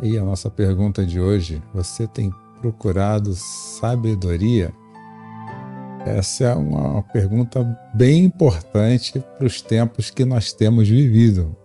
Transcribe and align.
Aí 0.00 0.18
a 0.18 0.24
nossa 0.24 0.50
pergunta 0.50 1.04
de 1.04 1.20
hoje: 1.20 1.62
você 1.72 2.06
tem 2.06 2.32
procurado 2.60 3.34
sabedoria? 3.34 4.72
Essa 6.04 6.44
é 6.44 6.54
uma 6.54 7.02
pergunta 7.02 7.64
bem 7.92 8.24
importante 8.24 9.22
para 9.36 9.46
os 9.46 9.60
tempos 9.60 10.08
que 10.10 10.24
nós 10.24 10.52
temos 10.52 10.88
vivido. 10.88 11.56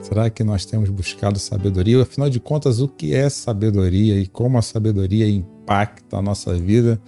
Será 0.00 0.28
que 0.30 0.44
nós 0.44 0.64
temos 0.64 0.90
buscado 0.90 1.38
sabedoria? 1.38 2.02
Afinal 2.02 2.28
de 2.28 2.38
contas, 2.38 2.80
o 2.80 2.88
que 2.88 3.14
é 3.14 3.28
sabedoria 3.28 4.18
e 4.20 4.26
como 4.26 4.58
a 4.58 4.62
sabedoria 4.62 5.28
impacta 5.28 6.18
a 6.18 6.22
nossa 6.22 6.54
vida 6.54 7.00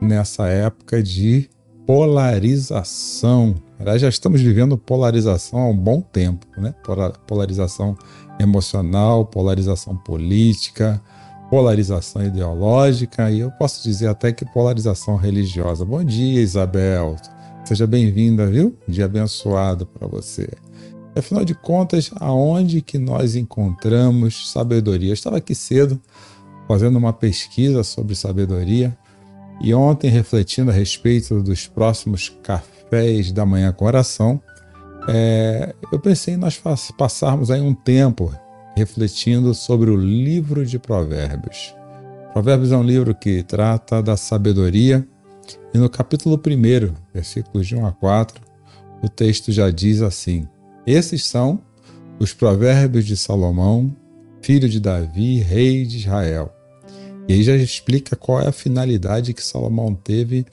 nessa 0.00 0.46
época 0.48 1.02
de 1.02 1.48
polarização? 1.86 3.54
Aliás, 3.78 4.00
já 4.00 4.08
estamos 4.08 4.40
vivendo 4.40 4.78
polarização 4.78 5.58
há 5.58 5.68
um 5.68 5.76
bom 5.76 6.00
tempo, 6.00 6.46
né? 6.56 6.74
Polarização 7.26 7.96
emocional, 8.40 9.26
polarização 9.26 9.94
política, 9.96 11.00
polarização 11.50 12.24
ideológica 12.24 13.30
e 13.30 13.40
eu 13.40 13.50
posso 13.52 13.82
dizer 13.82 14.08
até 14.08 14.32
que 14.32 14.46
polarização 14.46 15.16
religiosa. 15.16 15.84
Bom 15.84 16.02
dia, 16.02 16.40
Isabel. 16.40 17.16
Seja 17.66 17.86
bem-vinda, 17.86 18.46
viu? 18.46 18.74
Dia 18.88 19.04
abençoado 19.04 19.84
para 19.84 20.08
você. 20.08 20.48
Afinal 21.14 21.44
de 21.44 21.54
contas, 21.54 22.10
aonde 22.16 22.80
que 22.80 22.98
nós 22.98 23.36
encontramos 23.36 24.50
sabedoria? 24.50 25.10
Eu 25.10 25.14
estava 25.14 25.36
aqui 25.36 25.54
cedo 25.54 26.00
fazendo 26.66 26.96
uma 26.96 27.12
pesquisa 27.12 27.84
sobre 27.84 28.14
sabedoria 28.14 28.96
e 29.60 29.74
ontem 29.74 30.10
refletindo 30.10 30.70
a 30.70 30.74
respeito 30.74 31.42
dos 31.42 31.66
próximos 31.66 32.30
cafés 32.42 32.75
da 33.32 33.44
manhã 33.44 33.72
com 33.72 33.84
oração, 33.84 34.40
é, 35.08 35.74
eu 35.92 36.00
pensei 36.00 36.34
em 36.34 36.36
nós 36.36 36.60
passarmos 36.96 37.50
aí 37.50 37.60
um 37.60 37.74
tempo 37.74 38.34
refletindo 38.76 39.54
sobre 39.54 39.90
o 39.90 39.96
livro 39.96 40.66
de 40.66 40.78
Provérbios. 40.78 41.74
Provérbios 42.32 42.72
é 42.72 42.76
um 42.76 42.82
livro 42.82 43.14
que 43.14 43.42
trata 43.42 44.02
da 44.02 44.16
sabedoria 44.16 45.06
e 45.72 45.78
no 45.78 45.88
capítulo 45.88 46.36
1, 46.36 46.94
versículos 47.12 47.66
de 47.66 47.76
1 47.76 47.86
a 47.86 47.92
4, 47.92 48.40
o 49.02 49.08
texto 49.08 49.52
já 49.52 49.70
diz 49.70 50.02
assim: 50.02 50.48
Esses 50.86 51.24
são 51.24 51.60
os 52.18 52.32
provérbios 52.32 53.04
de 53.04 53.16
Salomão, 53.16 53.94
filho 54.40 54.68
de 54.68 54.80
Davi, 54.80 55.38
rei 55.40 55.84
de 55.84 55.98
Israel. 55.98 56.52
E 57.28 57.34
aí 57.34 57.42
já 57.42 57.54
explica 57.56 58.16
qual 58.16 58.40
é 58.40 58.48
a 58.48 58.52
finalidade 58.52 59.34
que 59.34 59.42
Salomão 59.42 59.94
teve 59.94 60.46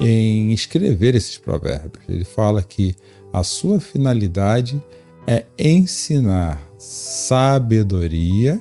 em 0.00 0.52
escrever 0.52 1.14
esses 1.14 1.36
provérbios. 1.36 2.02
Ele 2.08 2.24
fala 2.24 2.62
que 2.62 2.96
a 3.32 3.44
sua 3.44 3.78
finalidade 3.78 4.82
é 5.26 5.44
ensinar 5.58 6.60
sabedoria 6.78 8.60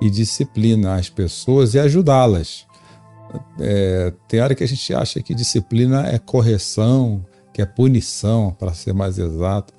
e 0.00 0.08
disciplina 0.08 0.94
às 0.94 1.10
pessoas 1.10 1.74
e 1.74 1.78
ajudá-las. 1.78 2.66
É, 3.60 4.12
tem 4.28 4.40
hora 4.40 4.54
que 4.54 4.64
a 4.64 4.68
gente 4.68 4.94
acha 4.94 5.20
que 5.20 5.34
disciplina 5.34 6.06
é 6.06 6.18
correção, 6.18 7.24
que 7.52 7.60
é 7.60 7.66
punição, 7.66 8.56
para 8.58 8.72
ser 8.72 8.94
mais 8.94 9.18
exato. 9.18 9.74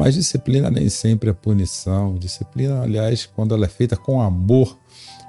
Mas 0.00 0.14
disciplina 0.14 0.70
nem 0.70 0.88
sempre 0.88 1.28
é 1.28 1.32
punição. 1.32 2.14
Disciplina, 2.14 2.82
aliás, 2.82 3.26
quando 3.26 3.54
ela 3.54 3.66
é 3.66 3.68
feita 3.68 3.96
com 3.96 4.20
amor, 4.20 4.78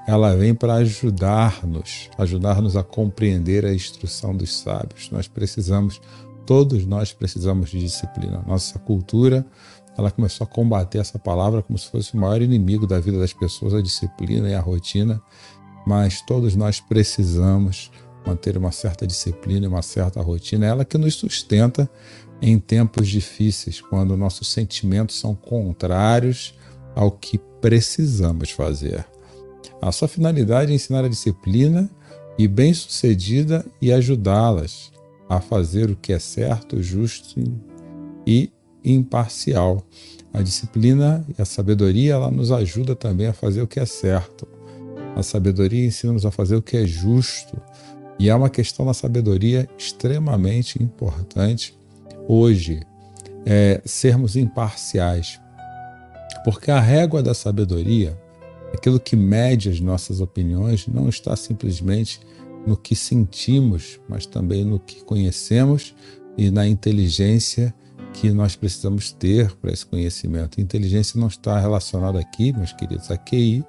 ela 0.10 0.36
vem 0.36 0.56
para 0.56 0.74
ajudar-nos, 0.76 2.10
ajudar-nos 2.18 2.76
a 2.76 2.84
compreender 2.84 3.66
a 3.66 3.74
instrução 3.74 4.36
dos 4.36 4.58
sábios. 4.58 5.10
Nós 5.12 5.28
precisamos 5.28 6.02
Todos 6.50 6.84
nós 6.84 7.14
precisamos 7.14 7.70
de 7.70 7.78
disciplina. 7.78 8.44
Nossa 8.48 8.80
cultura, 8.80 9.46
ela 9.96 10.10
começou 10.10 10.46
a 10.46 10.48
combater 10.48 10.98
essa 10.98 11.20
palavra 11.20 11.62
como 11.62 11.78
se 11.78 11.88
fosse 11.92 12.16
o 12.16 12.18
maior 12.18 12.42
inimigo 12.42 12.88
da 12.88 13.00
vida 13.00 13.20
das 13.20 13.32
pessoas, 13.32 13.72
a 13.76 13.84
disciplina 13.84 14.50
e 14.50 14.56
a 14.56 14.60
rotina. 14.60 15.22
Mas 15.86 16.22
todos 16.22 16.56
nós 16.56 16.80
precisamos 16.80 17.92
manter 18.26 18.58
uma 18.58 18.72
certa 18.72 19.06
disciplina 19.06 19.68
e 19.68 19.70
uma 19.70 19.84
certa 19.84 20.24
rotina, 20.24 20.66
ela 20.66 20.84
que 20.84 20.98
nos 20.98 21.14
sustenta 21.14 21.88
em 22.42 22.58
tempos 22.58 23.08
difíceis, 23.08 23.80
quando 23.80 24.18
nossos 24.18 24.52
sentimentos 24.52 25.20
são 25.20 25.36
contrários 25.36 26.56
ao 26.96 27.12
que 27.12 27.38
precisamos 27.62 28.50
fazer. 28.50 29.06
A 29.82 29.92
sua 29.92 30.08
finalidade 30.08 30.72
é 30.72 30.76
ensinar 30.76 31.06
a 31.06 31.10
disciplina 31.10 31.90
e 32.38 32.48
bem-sucedida 32.48 33.66
e 33.82 33.92
ajudá-las 33.92 34.92
a 35.30 35.40
fazer 35.40 35.90
o 35.90 35.96
que 35.96 36.12
é 36.12 36.20
certo, 36.20 36.82
justo 36.82 37.40
e 38.26 38.52
imparcial. 38.84 39.86
A 40.34 40.42
disciplina 40.42 41.26
e 41.38 41.42
a 41.42 41.46
sabedoria 41.46 42.14
ela 42.14 42.30
nos 42.30 42.52
ajuda 42.52 42.96
também 42.96 43.28
a 43.28 43.34
fazer 43.34 43.62
o 43.62 43.68
que 43.68 43.80
é 43.80 43.86
certo. 43.86 44.48
A 45.16 45.24
sabedoria 45.24 45.86
ensina-nos 45.86 46.26
a 46.26 46.32
fazer 46.32 46.56
o 46.56 46.62
que 46.62 46.78
é 46.78 46.86
justo. 46.86 47.60
E 48.18 48.30
é 48.30 48.36
uma 48.36 48.50
questão 48.50 48.86
da 48.86 48.94
sabedoria 48.94 49.68
extremamente 49.78 50.82
importante 50.84 51.78
hoje, 52.28 52.82
é 53.46 53.82
sermos 53.86 54.36
imparciais. 54.36 55.40
Porque 56.44 56.70
a 56.70 56.80
régua 56.80 57.24
da 57.24 57.34
sabedoria, 57.34 58.18
aquilo 58.74 59.00
que 59.00 59.16
mede 59.16 59.70
as 59.70 59.80
nossas 59.80 60.22
opiniões, 60.22 60.88
não 60.88 61.10
está 61.10 61.36
simplesmente 61.36 62.20
no 62.66 62.78
que 62.78 62.96
sentimos, 62.96 64.00
mas 64.08 64.26
também 64.26 64.64
no 64.64 64.80
que 64.80 65.04
conhecemos 65.04 65.96
e 66.38 66.52
na 66.52 66.68
inteligência 66.68 67.74
que 68.14 68.32
nós 68.32 68.56
precisamos 68.56 69.12
ter 69.12 69.56
para 69.58 69.72
esse 69.72 69.86
conhecimento. 69.86 70.60
Inteligência 70.60 71.20
não 71.20 71.28
está 71.28 71.60
relacionada 71.60 72.20
aqui, 72.20 72.52
meus 72.54 72.74
queridos, 72.74 73.10
a 73.12 73.18
QI, 73.18 73.64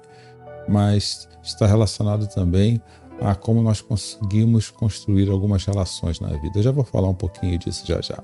mas 0.67 1.27
está 1.43 1.65
relacionado 1.65 2.27
também 2.27 2.81
a 3.19 3.35
como 3.35 3.61
nós 3.61 3.81
conseguimos 3.81 4.69
construir 4.69 5.29
algumas 5.29 5.63
relações 5.65 6.19
na 6.19 6.29
vida. 6.29 6.59
Eu 6.59 6.63
já 6.63 6.71
vou 6.71 6.83
falar 6.83 7.07
um 7.09 7.13
pouquinho 7.13 7.57
disso 7.57 7.85
já 7.85 8.01
já. 8.01 8.21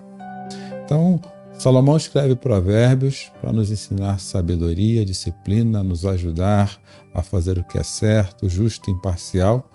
Então, 0.83 1.19
Salomão 1.57 1.97
escreve 1.97 2.35
provérbios 2.35 3.31
para 3.41 3.51
nos 3.51 3.71
ensinar 3.71 4.19
sabedoria, 4.19 5.03
disciplina, 5.03 5.83
nos 5.83 6.05
ajudar 6.05 6.79
a 7.13 7.21
fazer 7.23 7.57
o 7.57 7.63
que 7.63 7.77
é 7.77 7.83
certo, 7.83 8.47
justo 8.47 8.89
e 8.89 8.93
imparcial 8.93 9.69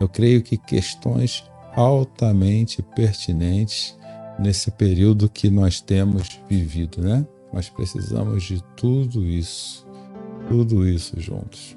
eu 0.00 0.08
creio 0.08 0.42
que 0.42 0.56
questões 0.56 1.44
altamente 1.74 2.82
pertinentes 2.82 3.96
nesse 4.38 4.70
período 4.70 5.28
que 5.28 5.50
nós 5.50 5.80
temos 5.80 6.40
vivido, 6.48 7.00
né? 7.00 7.26
Nós 7.52 7.68
precisamos 7.70 8.44
de 8.44 8.62
tudo 8.76 9.24
isso, 9.24 9.86
tudo 10.48 10.86
isso 10.86 11.18
juntos. 11.18 11.76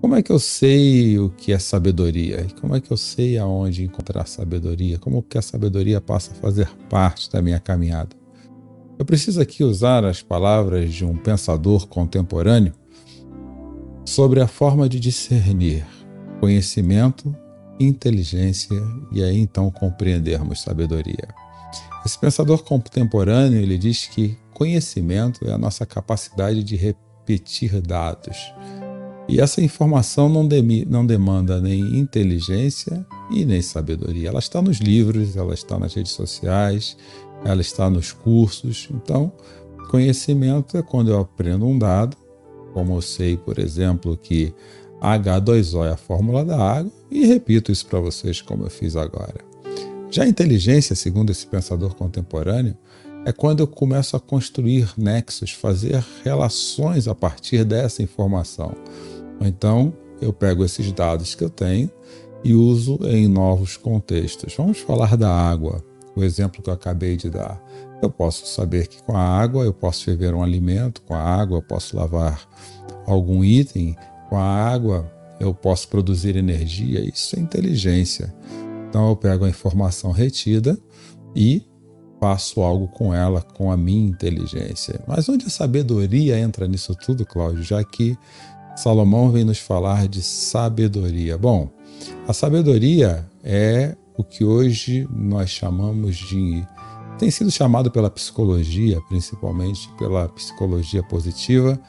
Como 0.00 0.14
é 0.14 0.22
que 0.22 0.30
eu 0.30 0.38
sei 0.38 1.18
o 1.18 1.28
que 1.30 1.52
é 1.52 1.58
sabedoria? 1.58 2.46
Como 2.60 2.76
é 2.76 2.80
que 2.80 2.92
eu 2.92 2.96
sei 2.96 3.36
aonde 3.36 3.82
encontrar 3.82 4.26
sabedoria? 4.26 4.96
Como 4.98 5.22
que 5.22 5.36
a 5.36 5.42
sabedoria 5.42 6.00
passa 6.00 6.30
a 6.30 6.36
fazer 6.36 6.70
parte 6.88 7.28
da 7.32 7.42
minha 7.42 7.58
caminhada? 7.58 8.17
Eu 8.98 9.04
preciso 9.04 9.40
aqui 9.40 9.62
usar 9.62 10.04
as 10.04 10.22
palavras 10.22 10.92
de 10.92 11.04
um 11.04 11.16
pensador 11.16 11.86
contemporâneo 11.86 12.72
sobre 14.04 14.40
a 14.40 14.48
forma 14.48 14.88
de 14.88 14.98
discernir 14.98 15.86
conhecimento 16.40 17.34
inteligência 17.78 18.76
e 19.12 19.22
aí 19.22 19.38
então 19.38 19.70
compreendermos 19.70 20.62
sabedoria. 20.62 21.28
Esse 22.04 22.18
pensador 22.18 22.64
contemporâneo 22.64 23.60
ele 23.60 23.78
diz 23.78 24.06
que 24.06 24.36
conhecimento 24.52 25.46
é 25.46 25.52
a 25.52 25.58
nossa 25.58 25.86
capacidade 25.86 26.64
de 26.64 26.74
repetir 26.74 27.80
dados. 27.80 28.36
E 29.28 29.40
essa 29.40 29.60
informação 29.60 30.28
não, 30.28 30.48
de, 30.48 30.86
não 30.86 31.04
demanda 31.04 31.60
nem 31.60 31.98
inteligência 31.98 33.06
e 33.30 33.44
nem 33.44 33.60
sabedoria. 33.60 34.30
Ela 34.30 34.38
está 34.38 34.62
nos 34.62 34.78
livros, 34.78 35.36
ela 35.36 35.52
está 35.52 35.78
nas 35.78 35.92
redes 35.92 36.12
sociais, 36.12 36.96
ela 37.44 37.60
está 37.60 37.88
nos 37.88 38.12
cursos. 38.12 38.88
Então, 38.92 39.32
conhecimento 39.90 40.76
é 40.76 40.82
quando 40.82 41.10
eu 41.10 41.20
aprendo 41.20 41.66
um 41.66 41.78
dado, 41.78 42.16
como 42.72 42.96
eu 42.96 43.02
sei, 43.02 43.36
por 43.36 43.58
exemplo, 43.58 44.16
que 44.16 44.54
H2O 45.00 45.86
é 45.86 45.92
a 45.92 45.96
fórmula 45.96 46.44
da 46.44 46.58
água 46.58 46.92
e 47.10 47.26
repito 47.26 47.72
isso 47.72 47.86
para 47.86 48.00
vocês 48.00 48.40
como 48.40 48.64
eu 48.64 48.70
fiz 48.70 48.96
agora. 48.96 49.36
Já 50.10 50.24
a 50.24 50.28
inteligência, 50.28 50.96
segundo 50.96 51.30
esse 51.30 51.46
pensador 51.46 51.94
contemporâneo, 51.94 52.76
é 53.24 53.32
quando 53.32 53.60
eu 53.60 53.66
começo 53.66 54.16
a 54.16 54.20
construir 54.20 54.92
nexos, 54.96 55.50
fazer 55.50 56.04
relações 56.24 57.06
a 57.06 57.14
partir 57.14 57.64
dessa 57.64 58.02
informação. 58.02 58.72
Então, 59.40 59.92
eu 60.20 60.32
pego 60.32 60.64
esses 60.64 60.90
dados 60.92 61.34
que 61.34 61.44
eu 61.44 61.50
tenho 61.50 61.90
e 62.42 62.54
uso 62.54 62.98
em 63.04 63.28
novos 63.28 63.76
contextos. 63.76 64.54
Vamos 64.56 64.78
falar 64.78 65.16
da 65.16 65.30
água, 65.30 65.84
o 66.20 66.24
exemplo 66.24 66.62
que 66.62 66.70
eu 66.70 66.74
acabei 66.74 67.16
de 67.16 67.30
dar. 67.30 67.60
Eu 68.02 68.10
posso 68.10 68.46
saber 68.46 68.86
que 68.86 69.02
com 69.02 69.16
a 69.16 69.22
água 69.22 69.64
eu 69.64 69.72
posso 69.72 70.04
ferver 70.04 70.34
um 70.34 70.42
alimento, 70.42 71.02
com 71.02 71.14
a 71.14 71.20
água 71.22 71.58
eu 71.58 71.62
posso 71.62 71.96
lavar 71.96 72.40
algum 73.06 73.42
item, 73.44 73.96
com 74.28 74.36
a 74.36 74.44
água 74.44 75.10
eu 75.40 75.54
posso 75.54 75.88
produzir 75.88 76.36
energia. 76.36 77.00
Isso 77.00 77.36
é 77.36 77.40
inteligência. 77.40 78.34
Então 78.88 79.08
eu 79.08 79.16
pego 79.16 79.44
a 79.44 79.48
informação 79.48 80.10
retida 80.10 80.78
e 81.34 81.62
faço 82.20 82.60
algo 82.62 82.88
com 82.88 83.14
ela, 83.14 83.42
com 83.42 83.70
a 83.70 83.76
minha 83.76 84.08
inteligência. 84.08 85.00
Mas 85.06 85.28
onde 85.28 85.46
a 85.46 85.50
sabedoria 85.50 86.38
entra 86.38 86.66
nisso 86.66 86.94
tudo, 86.94 87.24
Cláudio? 87.24 87.62
Já 87.62 87.82
que 87.84 88.16
Salomão 88.76 89.30
vem 89.30 89.44
nos 89.44 89.58
falar 89.58 90.06
de 90.08 90.22
sabedoria. 90.22 91.36
Bom, 91.36 91.68
a 92.26 92.32
sabedoria 92.32 93.26
é 93.42 93.96
o 94.18 94.24
que 94.24 94.44
hoje 94.44 95.08
nós 95.14 95.48
chamamos 95.48 96.16
de. 96.16 96.66
tem 97.18 97.30
sido 97.30 97.52
chamado 97.52 97.88
pela 97.88 98.10
psicologia, 98.10 99.00
principalmente 99.08 99.88
pela 99.96 100.28
psicologia 100.28 101.04
positiva, 101.04 101.80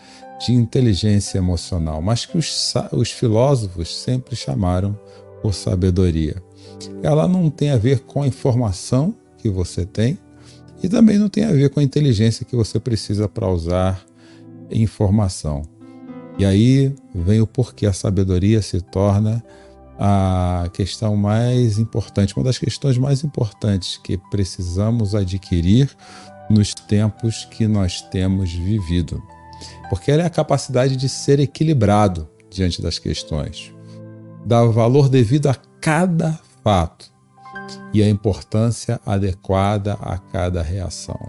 de 0.46 0.54
inteligência 0.54 1.40
emocional, 1.40 2.02
mas 2.04 2.28
que 2.28 2.38
os, 2.38 2.74
os 2.94 3.12
filósofos 3.12 3.94
sempre 3.94 4.36
chamaram 4.36 4.98
por 5.42 5.56
sabedoria. 5.56 6.42
Ela 7.02 7.28
não 7.28 7.50
tem 7.50 7.72
a 7.72 7.78
ver 7.78 8.02
com 8.02 8.22
a 8.22 8.28
informação 8.28 9.14
que 9.40 9.50
você 9.50 9.84
tem 9.84 10.18
e 10.84 10.88
também 10.88 11.18
não 11.18 11.30
tem 11.30 11.46
a 11.46 11.52
ver 11.52 11.72
com 11.72 11.80
a 11.80 11.84
inteligência 11.84 12.46
que 12.46 12.56
você 12.56 12.80
precisa 12.80 13.28
para 13.28 13.50
usar 13.50 14.06
informação. 14.70 15.64
E 16.38 16.46
aí 16.46 16.96
vem 17.14 17.42
o 17.42 17.48
porquê 17.48 17.88
a 17.88 17.92
sabedoria 17.92 18.62
se 18.62 18.80
torna 18.82 19.44
a 20.02 20.70
questão 20.72 21.18
mais 21.18 21.78
importante, 21.78 22.34
uma 22.38 22.46
das 22.46 22.58
questões 22.58 22.98
mais 22.98 23.22
importantes 23.22 23.98
que 23.98 24.18
precisamos 24.32 25.14
adquirir 25.14 25.94
nos 26.50 26.74
tempos 26.74 27.44
que 27.52 27.68
nós 27.68 28.02
temos 28.02 28.54
vivido. 28.54 29.22
Porque 29.90 30.10
ela 30.10 30.24
é 30.24 30.26
a 30.26 30.30
capacidade 30.30 30.96
de 30.96 31.10
ser 31.10 31.42
equilibrado 31.42 32.30
diante 32.50 32.82
das 32.82 32.98
questões, 32.98 33.74
dar 34.46 34.66
valor 34.68 35.10
devido 35.10 35.48
a 35.48 35.56
cada 35.82 36.40
fato 36.64 37.12
e 37.94 38.02
a 38.02 38.10
importância 38.10 39.02
adequada 39.06 39.96
a 39.96 40.18
cada 40.18 40.62
reação. 40.62 41.20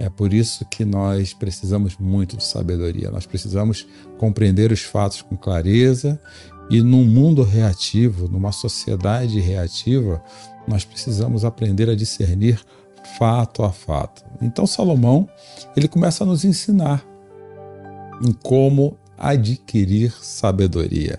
É 0.00 0.08
por 0.08 0.32
isso 0.32 0.64
que 0.66 0.84
nós 0.84 1.34
precisamos 1.34 1.96
muito 1.98 2.36
de 2.36 2.44
sabedoria. 2.44 3.10
Nós 3.10 3.26
precisamos 3.26 3.84
compreender 4.16 4.70
os 4.70 4.82
fatos 4.82 5.22
com 5.22 5.36
clareza 5.36 6.20
e 6.70 6.82
num 6.82 7.04
mundo 7.04 7.42
reativo, 7.42 8.28
numa 8.28 8.52
sociedade 8.52 9.40
reativa, 9.40 10.22
nós 10.66 10.84
precisamos 10.84 11.44
aprender 11.44 11.88
a 11.88 11.94
discernir 11.94 12.60
fato 13.18 13.62
a 13.62 13.72
fato. 13.72 14.24
Então 14.42 14.66
Salomão, 14.66 15.28
ele 15.76 15.88
começa 15.88 16.24
a 16.24 16.26
nos 16.26 16.44
ensinar 16.44 17.04
em 18.22 18.32
como 18.32 18.96
adquirir 19.16 20.12
sabedoria. 20.20 21.18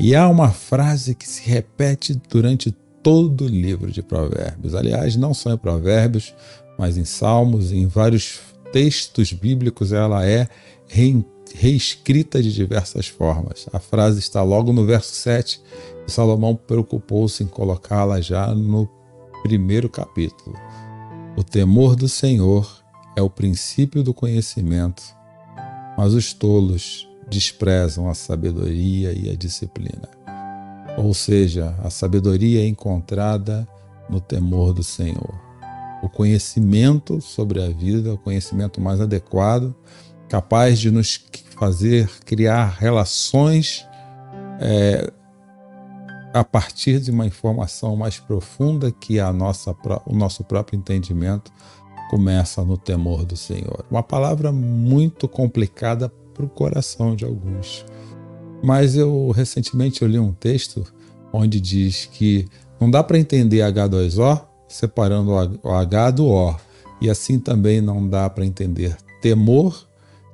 E 0.00 0.14
há 0.14 0.28
uma 0.28 0.50
frase 0.50 1.14
que 1.14 1.28
se 1.28 1.48
repete 1.48 2.20
durante 2.28 2.70
todo 3.02 3.44
o 3.44 3.48
livro 3.48 3.90
de 3.90 4.02
Provérbios. 4.02 4.74
Aliás, 4.74 5.16
não 5.16 5.34
só 5.34 5.52
em 5.52 5.58
Provérbios, 5.58 6.34
mas 6.78 6.96
em 6.96 7.04
Salmos, 7.04 7.72
em 7.72 7.86
vários 7.86 8.40
textos 8.72 9.32
bíblicos, 9.32 9.92
ela 9.92 10.24
é 10.24 10.48
reescrita 11.54 12.42
de 12.42 12.52
diversas 12.52 13.08
formas. 13.08 13.66
A 13.72 13.78
frase 13.78 14.18
está 14.18 14.42
logo 14.42 14.72
no 14.72 14.84
verso 14.84 15.14
7 15.14 15.60
e 16.06 16.10
Salomão 16.10 16.54
preocupou-se 16.54 17.42
em 17.42 17.46
colocá-la 17.46 18.20
já 18.20 18.54
no 18.54 18.88
primeiro 19.42 19.88
capítulo. 19.88 20.56
O 21.36 21.44
temor 21.44 21.94
do 21.94 22.08
Senhor 22.08 22.82
é 23.16 23.22
o 23.22 23.30
princípio 23.30 24.02
do 24.02 24.14
conhecimento, 24.14 25.02
mas 25.96 26.14
os 26.14 26.32
tolos 26.32 27.08
desprezam 27.28 28.08
a 28.08 28.14
sabedoria 28.14 29.12
e 29.12 29.30
a 29.30 29.36
disciplina. 29.36 30.08
Ou 30.96 31.14
seja, 31.14 31.76
a 31.82 31.90
sabedoria 31.90 32.62
é 32.62 32.66
encontrada 32.66 33.68
no 34.08 34.20
temor 34.20 34.72
do 34.72 34.82
Senhor. 34.82 35.38
O 36.02 36.08
conhecimento 36.08 37.20
sobre 37.20 37.62
a 37.62 37.68
vida, 37.68 38.14
o 38.14 38.18
conhecimento 38.18 38.80
mais 38.80 39.00
adequado, 39.00 39.74
capaz 40.28 40.78
de 40.78 40.90
nos 40.90 41.24
fazer 41.58 42.08
criar 42.24 42.76
relações 42.78 43.86
é, 44.60 45.10
a 46.32 46.44
partir 46.44 47.00
de 47.00 47.10
uma 47.10 47.26
informação 47.26 47.96
mais 47.96 48.18
profunda 48.18 48.92
que 48.92 49.18
a 49.18 49.32
nossa, 49.32 49.74
o 50.06 50.14
nosso 50.14 50.44
próprio 50.44 50.78
entendimento 50.78 51.50
começa 52.10 52.64
no 52.64 52.76
temor 52.76 53.24
do 53.24 53.36
Senhor. 53.36 53.84
Uma 53.90 54.02
palavra 54.02 54.52
muito 54.52 55.26
complicada 55.28 56.08
para 56.34 56.44
o 56.44 56.48
coração 56.48 57.16
de 57.16 57.24
alguns. 57.24 57.84
Mas 58.62 58.96
eu 58.96 59.30
recentemente 59.30 60.02
eu 60.02 60.08
li 60.08 60.18
um 60.18 60.32
texto 60.32 60.84
onde 61.32 61.60
diz 61.60 62.06
que 62.06 62.46
não 62.80 62.90
dá 62.90 63.02
para 63.02 63.18
entender 63.18 63.58
H2O 63.58 64.44
separando 64.68 65.32
o 65.62 65.70
H 65.70 66.10
do 66.12 66.26
O. 66.26 66.54
E 67.00 67.08
assim 67.08 67.38
também 67.38 67.80
não 67.80 68.06
dá 68.08 68.28
para 68.28 68.44
entender 68.44 68.96
temor 69.20 69.87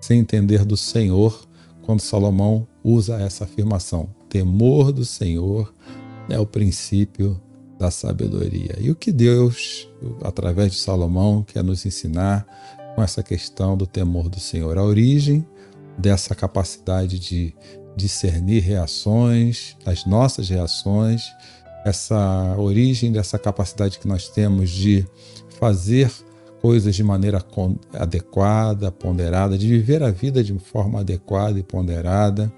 sem 0.04 0.18
entender 0.18 0.66
do 0.66 0.76
Senhor 0.76 1.48
quando 1.80 2.00
Salomão 2.00 2.68
usa 2.82 3.16
essa 3.16 3.44
afirmação. 3.44 4.14
Temor 4.28 4.92
do 4.92 5.02
Senhor 5.02 5.74
é 6.28 6.38
o 6.38 6.44
princípio 6.44 7.40
da 7.78 7.90
sabedoria. 7.90 8.76
E 8.78 8.90
o 8.90 8.94
que 8.94 9.10
Deus, 9.10 9.88
através 10.22 10.72
de 10.72 10.78
Salomão, 10.78 11.42
quer 11.42 11.64
nos 11.64 11.86
ensinar 11.86 12.46
com 12.94 13.02
essa 13.02 13.22
questão 13.22 13.78
do 13.78 13.86
temor 13.86 14.28
do 14.28 14.38
Senhor? 14.38 14.76
A 14.76 14.82
origem 14.82 15.46
dessa 15.96 16.34
capacidade 16.34 17.18
de 17.18 17.54
discernir 17.96 18.60
reações, 18.60 19.74
as 19.86 20.04
nossas 20.04 20.50
reações, 20.50 21.23
essa 21.82 22.54
origem 22.58 23.11
dessa 23.11 23.38
capacidade 23.38 23.99
que 23.99 24.06
nós 24.06 24.28
temos 24.28 24.68
de 24.68 25.06
fazer 25.58 26.12
coisas 26.64 26.94
de 26.94 27.04
maneira 27.04 27.44
adequada, 27.92 28.90
ponderada, 28.90 29.59
de 29.59 29.68
viver 29.68 30.02
a 30.02 30.11
vida 30.11 30.42
de 30.42 30.59
forma 30.59 31.00
adequada 31.00 31.59
e 31.59 31.62
ponderada. 31.62 32.50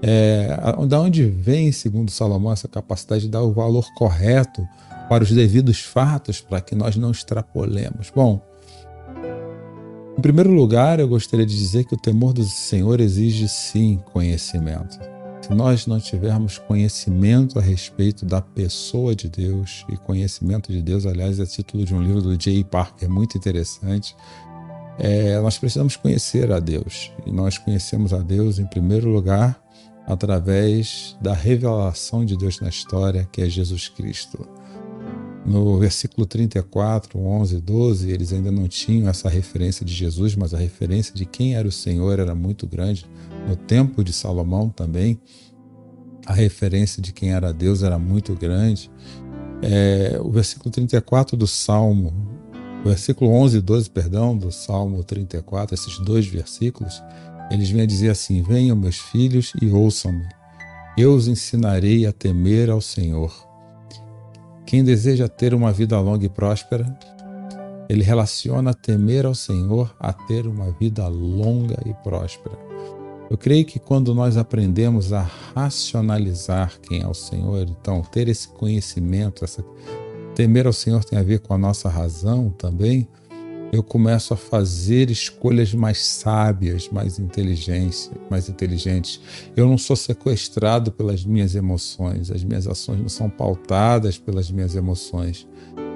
É, 0.00 0.56
da 0.86 1.00
onde 1.00 1.24
vem, 1.24 1.72
segundo 1.72 2.12
Salomão, 2.12 2.52
essa 2.52 2.68
capacidade 2.68 3.22
de 3.22 3.28
dar 3.28 3.42
o 3.42 3.52
valor 3.52 3.84
correto 3.96 4.64
para 5.08 5.24
os 5.24 5.32
devidos 5.32 5.80
fatos, 5.80 6.40
para 6.40 6.60
que 6.60 6.76
nós 6.76 6.94
não 6.94 7.10
extrapolemos? 7.10 8.12
Bom, 8.14 8.40
em 10.16 10.20
primeiro 10.22 10.52
lugar, 10.52 11.00
eu 11.00 11.08
gostaria 11.08 11.44
de 11.44 11.58
dizer 11.58 11.82
que 11.86 11.94
o 11.96 12.00
temor 12.00 12.32
do 12.32 12.44
Senhor 12.44 13.00
exige 13.00 13.48
sim 13.48 14.00
conhecimento. 14.12 14.96
Nós 15.50 15.84
não 15.84 15.98
tivermos 15.98 16.58
conhecimento 16.58 17.58
a 17.58 17.62
respeito 17.62 18.24
da 18.24 18.40
pessoa 18.40 19.16
de 19.16 19.28
Deus, 19.28 19.84
e 19.88 19.96
conhecimento 19.96 20.70
de 20.70 20.80
Deus, 20.80 21.04
aliás, 21.06 21.40
é 21.40 21.44
título 21.44 21.84
de 21.84 21.92
um 21.92 22.00
livro 22.00 22.22
do 22.22 22.36
J. 22.36 22.62
Parker 22.62 23.10
muito 23.10 23.36
interessante, 23.36 24.14
é, 24.96 25.40
nós 25.40 25.58
precisamos 25.58 25.96
conhecer 25.96 26.52
a 26.52 26.60
Deus. 26.60 27.10
E 27.26 27.32
nós 27.32 27.58
conhecemos 27.58 28.12
a 28.12 28.18
Deus, 28.18 28.60
em 28.60 28.66
primeiro 28.66 29.08
lugar, 29.08 29.60
através 30.06 31.16
da 31.20 31.34
revelação 31.34 32.24
de 32.24 32.36
Deus 32.36 32.60
na 32.60 32.68
história, 32.68 33.28
que 33.32 33.42
é 33.42 33.48
Jesus 33.48 33.88
Cristo. 33.88 34.46
No 35.44 35.78
versículo 35.78 36.26
34, 36.26 37.18
11 37.18 37.56
e 37.56 37.60
12, 37.60 38.10
eles 38.10 38.32
ainda 38.32 38.52
não 38.52 38.68
tinham 38.68 39.08
essa 39.08 39.28
referência 39.28 39.84
de 39.84 39.92
Jesus, 39.92 40.36
mas 40.36 40.52
a 40.52 40.58
referência 40.58 41.14
de 41.14 41.24
quem 41.24 41.56
era 41.56 41.66
o 41.66 41.72
Senhor 41.72 42.18
era 42.18 42.34
muito 42.34 42.66
grande. 42.66 43.06
No 43.50 43.56
tempo 43.56 44.04
de 44.04 44.12
Salomão 44.12 44.68
também, 44.68 45.20
a 46.24 46.32
referência 46.32 47.02
de 47.02 47.12
quem 47.12 47.32
era 47.32 47.52
Deus 47.52 47.82
era 47.82 47.98
muito 47.98 48.32
grande. 48.36 48.88
É, 49.60 50.20
o 50.22 50.30
versículo 50.30 50.70
34 50.70 51.36
do 51.36 51.48
Salmo, 51.48 52.12
o 52.84 52.88
versículo 52.88 53.32
11 53.32 53.58
e 53.58 53.60
12, 53.60 53.90
perdão, 53.90 54.38
do 54.38 54.52
Salmo 54.52 55.02
34, 55.02 55.74
esses 55.74 55.98
dois 55.98 56.28
versículos, 56.28 57.02
eles 57.50 57.68
vêm 57.68 57.82
a 57.82 57.86
dizer 57.86 58.10
assim: 58.10 58.40
Venham, 58.40 58.76
meus 58.76 58.98
filhos, 58.98 59.52
e 59.60 59.68
ouçam-me. 59.68 60.28
Eu 60.96 61.12
os 61.12 61.26
ensinarei 61.26 62.06
a 62.06 62.12
temer 62.12 62.70
ao 62.70 62.80
Senhor. 62.80 63.34
Quem 64.64 64.84
deseja 64.84 65.26
ter 65.26 65.54
uma 65.54 65.72
vida 65.72 65.98
longa 65.98 66.24
e 66.24 66.28
próspera, 66.28 66.86
ele 67.88 68.04
relaciona 68.04 68.72
temer 68.72 69.26
ao 69.26 69.34
Senhor 69.34 69.92
a 69.98 70.12
ter 70.12 70.46
uma 70.46 70.70
vida 70.70 71.08
longa 71.08 71.82
e 71.84 71.92
próspera. 72.04 72.69
Eu 73.30 73.38
creio 73.38 73.64
que 73.64 73.78
quando 73.78 74.12
nós 74.12 74.36
aprendemos 74.36 75.12
a 75.12 75.22
racionalizar 75.54 76.80
quem 76.82 77.00
é 77.00 77.06
o 77.06 77.14
Senhor, 77.14 77.64
então 77.68 78.02
ter 78.02 78.26
esse 78.26 78.48
conhecimento, 78.48 79.44
essa 79.44 79.64
temer 80.34 80.66
ao 80.66 80.72
Senhor 80.72 81.04
tem 81.04 81.16
a 81.16 81.22
ver 81.22 81.38
com 81.38 81.54
a 81.54 81.58
nossa 81.58 81.88
razão 81.88 82.50
também, 82.50 83.06
eu 83.72 83.84
começo 83.84 84.34
a 84.34 84.36
fazer 84.36 85.10
escolhas 85.10 85.72
mais 85.72 86.04
sábias, 86.04 86.88
mais 86.90 87.20
inteligentes, 87.20 88.10
mais 88.28 88.48
inteligentes. 88.48 89.20
Eu 89.54 89.68
não 89.68 89.78
sou 89.78 89.94
sequestrado 89.94 90.90
pelas 90.90 91.24
minhas 91.24 91.54
emoções, 91.54 92.32
as 92.32 92.42
minhas 92.42 92.66
ações 92.66 92.98
não 92.98 93.08
são 93.08 93.30
pautadas 93.30 94.18
pelas 94.18 94.50
minhas 94.50 94.74
emoções, 94.74 95.46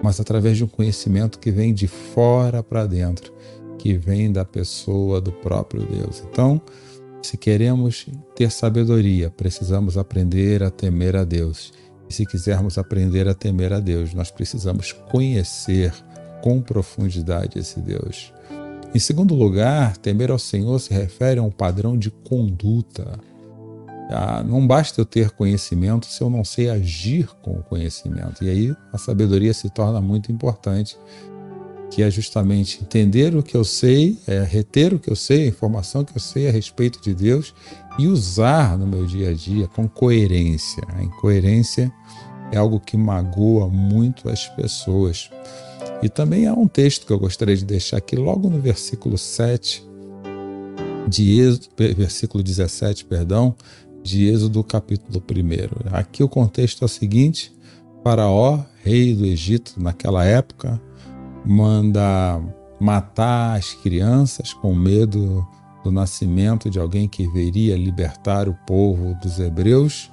mas 0.04 0.20
através 0.20 0.56
de 0.56 0.62
um 0.62 0.68
conhecimento 0.68 1.40
que 1.40 1.50
vem 1.50 1.74
de 1.74 1.88
fora 1.88 2.62
para 2.62 2.86
dentro, 2.86 3.32
que 3.76 3.98
vem 3.98 4.30
da 4.30 4.44
pessoa 4.44 5.20
do 5.20 5.32
próprio 5.32 5.84
Deus. 5.84 6.22
Então, 6.30 6.62
se 7.26 7.36
queremos 7.36 8.06
ter 8.36 8.50
sabedoria, 8.50 9.30
precisamos 9.30 9.96
aprender 9.96 10.62
a 10.62 10.70
temer 10.70 11.16
a 11.16 11.24
Deus. 11.24 11.72
E 12.08 12.12
se 12.12 12.26
quisermos 12.26 12.76
aprender 12.76 13.26
a 13.28 13.34
temer 13.34 13.72
a 13.72 13.80
Deus, 13.80 14.12
nós 14.12 14.30
precisamos 14.30 14.92
conhecer 14.92 15.92
com 16.42 16.60
profundidade 16.60 17.58
esse 17.58 17.80
Deus. 17.80 18.32
Em 18.94 18.98
segundo 18.98 19.34
lugar, 19.34 19.96
temer 19.96 20.30
ao 20.30 20.38
Senhor 20.38 20.78
se 20.78 20.92
refere 20.92 21.40
a 21.40 21.42
um 21.42 21.50
padrão 21.50 21.96
de 21.96 22.10
conduta. 22.10 23.18
Ah, 24.10 24.44
não 24.46 24.66
basta 24.66 25.00
eu 25.00 25.06
ter 25.06 25.30
conhecimento 25.30 26.06
se 26.06 26.20
eu 26.20 26.28
não 26.28 26.44
sei 26.44 26.68
agir 26.68 27.26
com 27.42 27.52
o 27.52 27.62
conhecimento. 27.62 28.44
E 28.44 28.50
aí 28.50 28.76
a 28.92 28.98
sabedoria 28.98 29.54
se 29.54 29.70
torna 29.70 30.00
muito 30.00 30.30
importante 30.30 30.96
que 31.94 32.02
é 32.02 32.10
justamente 32.10 32.82
entender 32.82 33.36
o 33.36 33.42
que 33.42 33.56
eu 33.56 33.62
sei, 33.62 34.18
é 34.26 34.42
reter 34.42 34.92
o 34.92 34.98
que 34.98 35.08
eu 35.08 35.14
sei, 35.14 35.44
a 35.44 35.46
informação 35.46 36.04
que 36.04 36.16
eu 36.16 36.20
sei 36.20 36.48
a 36.48 36.50
respeito 36.50 37.00
de 37.00 37.14
Deus 37.14 37.54
e 37.96 38.08
usar 38.08 38.76
no 38.76 38.84
meu 38.84 39.06
dia 39.06 39.30
a 39.30 39.32
dia 39.32 39.68
com 39.68 39.88
coerência. 39.88 40.82
A 40.88 41.04
incoerência 41.04 41.92
é 42.50 42.56
algo 42.56 42.80
que 42.80 42.96
magoa 42.96 43.68
muito 43.68 44.28
as 44.28 44.48
pessoas. 44.48 45.30
E 46.02 46.08
também 46.08 46.48
há 46.48 46.52
um 46.52 46.66
texto 46.66 47.06
que 47.06 47.12
eu 47.12 47.18
gostaria 47.18 47.56
de 47.56 47.64
deixar 47.64 47.98
aqui, 47.98 48.16
logo 48.16 48.50
no 48.50 48.60
versículo 48.60 49.16
7 49.16 49.86
de 51.06 51.38
Êxodo, 51.38 51.68
versículo 51.96 52.42
17, 52.42 53.04
perdão, 53.04 53.54
de 54.02 54.26
Êxodo 54.26 54.64
capítulo 54.64 55.22
1. 55.30 55.96
Aqui 55.96 56.24
o 56.24 56.28
contexto 56.28 56.82
é 56.82 56.86
o 56.86 56.88
seguinte: 56.88 57.54
Faraó, 58.02 58.64
rei 58.82 59.14
do 59.14 59.24
Egito 59.24 59.74
naquela 59.76 60.24
época, 60.24 60.82
manda 61.44 62.40
matar 62.80 63.56
as 63.58 63.72
crianças 63.72 64.52
com 64.52 64.74
medo 64.74 65.46
do 65.82 65.92
nascimento 65.92 66.70
de 66.70 66.78
alguém 66.78 67.06
que 67.06 67.26
viria 67.28 67.76
libertar 67.76 68.48
o 68.48 68.54
povo 68.66 69.14
dos 69.22 69.38
hebreus. 69.38 70.10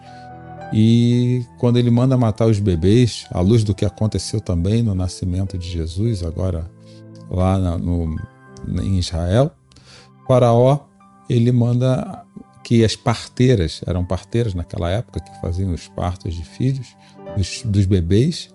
E 0.74 1.46
quando 1.58 1.78
ele 1.78 1.90
manda 1.90 2.18
matar 2.18 2.48
os 2.48 2.60
bebês, 2.60 3.26
à 3.32 3.42
luz 3.42 3.64
do 3.64 3.74
que 3.74 3.86
aconteceu 3.86 4.40
também 4.40 4.82
no 4.84 4.94
nascimento 4.94 5.58
de 5.58 5.70
Jesus, 5.70 6.24
agora 6.24 6.70
lá 7.30 7.58
no, 7.78 8.16
em 8.82 8.98
Israel, 8.98 9.52
Faraó 10.28 10.80
ele 11.30 11.52
manda 11.52 12.26
que 12.64 12.84
as 12.84 12.96
parteiras, 12.96 13.82
eram 13.86 14.04
parteiras 14.06 14.54
naquela 14.54 14.90
época 14.90 15.20
que 15.20 15.42
faziam 15.42 15.74
os 15.74 15.88
partos 15.88 16.34
de 16.34 16.44
filhos, 16.44 16.96
dos, 17.36 17.64
dos 17.64 17.86
bebês, 17.86 18.54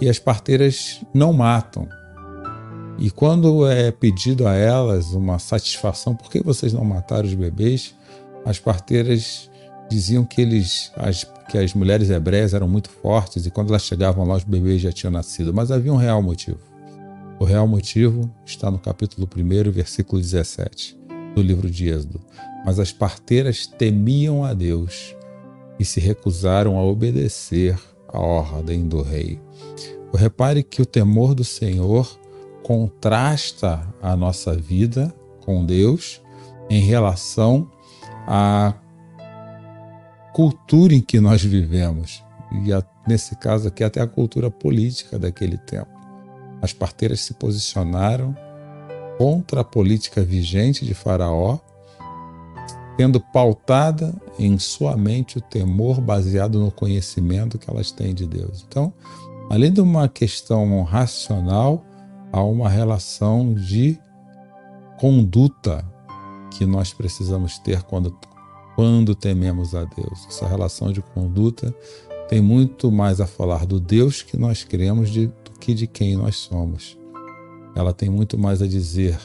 e 0.00 0.08
as 0.08 0.18
parteiras 0.18 1.00
não 1.12 1.32
matam, 1.32 1.88
e 2.98 3.12
quando 3.12 3.64
é 3.64 3.92
pedido 3.92 4.46
a 4.48 4.54
elas 4.54 5.12
uma 5.12 5.38
satisfação, 5.38 6.16
por 6.16 6.28
que 6.28 6.42
vocês 6.42 6.72
não 6.72 6.84
mataram 6.84 7.28
os 7.28 7.34
bebês? 7.34 7.94
As 8.44 8.58
parteiras 8.58 9.48
diziam 9.88 10.24
que 10.24 10.42
eles, 10.42 10.90
as, 10.96 11.24
que 11.48 11.56
as 11.56 11.74
mulheres 11.74 12.10
hebreias 12.10 12.54
eram 12.54 12.66
muito 12.66 12.90
fortes 12.90 13.46
e 13.46 13.50
quando 13.52 13.68
elas 13.68 13.84
chegavam 13.84 14.26
lá 14.26 14.34
os 14.34 14.42
bebês 14.42 14.82
já 14.82 14.90
tinham 14.90 15.12
nascido. 15.12 15.54
Mas 15.54 15.70
havia 15.70 15.92
um 15.92 15.96
real 15.96 16.20
motivo. 16.20 16.58
O 17.38 17.44
real 17.44 17.68
motivo 17.68 18.28
está 18.44 18.68
no 18.68 18.80
capítulo 18.80 19.28
1, 19.32 19.70
versículo 19.70 20.20
17 20.20 20.98
do 21.36 21.40
livro 21.40 21.70
de 21.70 21.88
Êxodo. 21.88 22.20
Mas 22.66 22.80
as 22.80 22.92
parteiras 22.92 23.64
temiam 23.64 24.44
a 24.44 24.52
Deus 24.52 25.14
e 25.78 25.84
se 25.84 26.00
recusaram 26.00 26.76
a 26.76 26.82
obedecer 26.82 27.78
à 28.08 28.18
ordem 28.18 28.88
do 28.88 29.02
rei. 29.02 29.40
Repare 30.14 30.62
que 30.62 30.80
o 30.80 30.86
temor 30.86 31.34
do 31.34 31.44
Senhor 31.44 32.18
contrasta 32.62 33.86
a 34.02 34.16
nossa 34.16 34.54
vida 34.54 35.14
com 35.44 35.64
Deus 35.64 36.20
em 36.68 36.80
relação 36.80 37.70
à 38.26 38.74
cultura 40.32 40.94
em 40.94 41.00
que 41.00 41.20
nós 41.20 41.42
vivemos. 41.42 42.22
E 42.64 42.72
a, 42.72 42.82
nesse 43.06 43.36
caso 43.36 43.68
aqui, 43.68 43.84
até 43.84 44.00
a 44.00 44.06
cultura 44.06 44.50
política 44.50 45.18
daquele 45.18 45.58
tempo. 45.58 45.90
As 46.60 46.72
parteiras 46.72 47.20
se 47.20 47.34
posicionaram 47.34 48.36
contra 49.16 49.62
a 49.62 49.64
política 49.64 50.22
vigente 50.22 50.84
de 50.84 50.94
Faraó, 50.94 51.58
tendo 52.98 53.20
pautada 53.20 54.12
em 54.40 54.58
sua 54.58 54.96
mente 54.96 55.38
o 55.38 55.40
temor 55.40 56.00
baseado 56.00 56.58
no 56.58 56.72
conhecimento 56.72 57.56
que 57.56 57.70
elas 57.70 57.92
têm 57.92 58.12
de 58.12 58.26
Deus. 58.26 58.64
Então, 58.66 58.92
além 59.48 59.72
de 59.72 59.80
uma 59.80 60.08
questão 60.08 60.82
racional, 60.82 61.86
há 62.32 62.42
uma 62.42 62.68
relação 62.68 63.54
de 63.54 63.96
conduta 64.98 65.86
que 66.50 66.66
nós 66.66 66.92
precisamos 66.92 67.56
ter 67.60 67.84
quando, 67.84 68.18
quando 68.74 69.14
tememos 69.14 69.76
a 69.76 69.84
Deus. 69.84 70.26
Essa 70.26 70.48
relação 70.48 70.90
de 70.90 71.00
conduta 71.00 71.72
tem 72.28 72.40
muito 72.40 72.90
mais 72.90 73.20
a 73.20 73.28
falar 73.28 73.64
do 73.64 73.78
Deus 73.78 74.22
que 74.22 74.36
nós 74.36 74.64
cremos 74.64 75.08
de, 75.08 75.28
do 75.28 75.52
que 75.60 75.72
de 75.72 75.86
quem 75.86 76.16
nós 76.16 76.34
somos. 76.34 76.98
Ela 77.76 77.92
tem 77.92 78.10
muito 78.10 78.36
mais 78.36 78.60
a 78.60 78.66
dizer 78.66 79.16